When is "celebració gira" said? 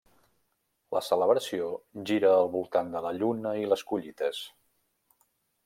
1.07-2.31